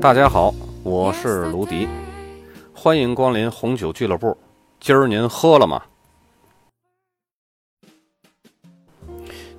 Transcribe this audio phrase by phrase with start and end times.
[0.00, 1.88] 大家好，我是卢迪，
[2.72, 4.36] 欢迎光临红酒俱乐部。
[4.78, 5.82] 今儿您喝了吗？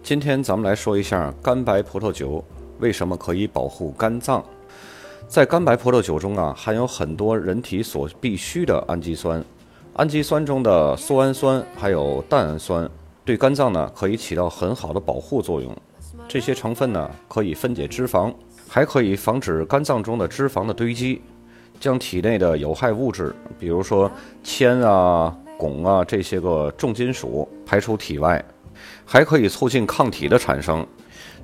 [0.02, 2.42] 今天咱们来说一下干白葡萄酒
[2.80, 4.42] 为什么可以保护肝脏。
[5.28, 9.44] 在干白葡萄酒中啊，含有很多人体所必需的氨基酸。
[9.96, 12.90] 氨基酸中的缩氨酸还有蛋氨酸，
[13.26, 15.76] 对肝脏呢可以起到很好的保护作用。
[16.30, 18.34] 这些成分呢可以分解脂肪。
[18.72, 21.20] 还可以防止肝脏中的脂肪的堆积，
[21.80, 24.10] 将体内的有害物质，比如说
[24.44, 28.46] 铅啊、汞啊这些个重金属排出体外，
[29.04, 30.86] 还可以促进抗体的产生，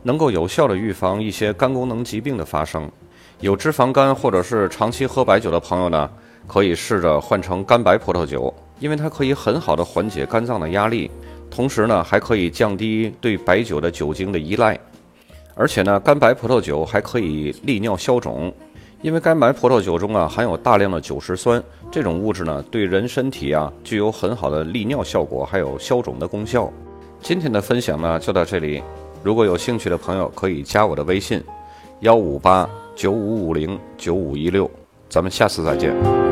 [0.03, 2.88] 能够有效的预防一些肝功能疾病的发生。
[3.40, 6.07] 有脂肪肝或者是长期喝白酒的朋友呢，
[6.45, 11.10] 可以试着换成干白葡萄酒，因为它可以很好的缓解肝脏的压力，
[11.55, 14.77] 同时呢还可以降低对白酒的酒精的依赖。
[15.55, 18.53] 而且呢，干白葡萄酒还可以利尿消肿，
[19.01, 26.70] 因为干白葡萄酒中啊含有大量的酒石酸，这种物质呢对人身体啊具有很好的利尿效果，还有消肿的功效。
[27.21, 28.83] 今天的分享呢就到这里，
[29.23, 31.41] 如果有兴趣的朋友可以加我的微信：
[32.01, 34.70] 幺五八九五五零九五一六，
[35.07, 36.24] 咱们下次再见。